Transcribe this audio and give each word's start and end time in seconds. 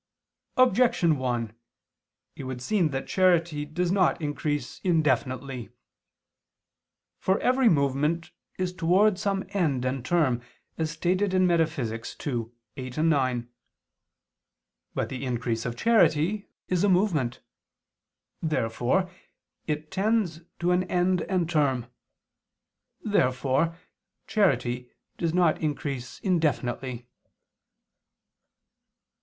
Objection 0.57 1.15
1: 1.19 1.53
It 2.35 2.45
would 2.45 2.59
seem 2.59 2.89
that 2.89 3.05
charity 3.07 3.65
does 3.65 3.91
not 3.91 4.19
increase 4.19 4.81
indefinitely. 4.83 5.69
For 7.19 7.39
every 7.39 7.69
movement 7.69 8.31
is 8.57 8.73
towards 8.73 9.21
some 9.21 9.43
end 9.49 9.85
and 9.85 10.03
term, 10.03 10.41
as 10.75 10.89
stated 10.89 11.35
in 11.35 11.45
Metaph. 11.45 11.77
ii, 11.77 11.95
text. 11.95 12.27
8, 12.75 12.97
9. 13.05 13.47
But 14.95 15.09
the 15.09 15.23
increase 15.23 15.67
of 15.67 15.77
charity 15.77 16.47
is 16.67 16.83
a 16.83 16.89
movement. 16.89 17.41
Therefore 18.41 19.07
it 19.67 19.91
tends 19.91 20.41
to 20.61 20.71
an 20.71 20.81
end 20.85 21.21
and 21.29 21.47
term. 21.47 21.85
Therefore 23.03 23.77
charity 24.25 24.89
does 25.19 25.31
not 25.35 25.61
increase 25.61 26.19
indefinitely. 26.21 27.07